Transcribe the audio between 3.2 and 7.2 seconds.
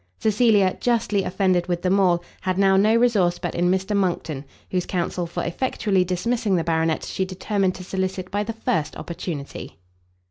but in Mr. Monckton, whose counsel for effectually dismissing the baronet,